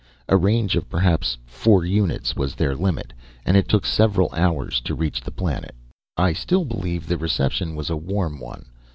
A 0.27 0.35
range 0.35 0.75
of 0.75 0.89
perhaps 0.89 1.37
four 1.45 1.85
units 1.85 2.35
was 2.35 2.55
their 2.55 2.75
limit, 2.75 3.13
and 3.45 3.55
it 3.55 3.69
took 3.69 3.85
several 3.85 4.33
hours 4.33 4.81
to 4.85 4.95
reach 4.95 5.21
the 5.21 5.29
planet. 5.29 5.75
I 6.17 6.33
still 6.33 6.65
believe 6.65 7.05
the 7.05 7.19
reception 7.19 7.75
was 7.75 7.91
a 7.91 7.95
warm 7.95 8.39
one. 8.39 8.65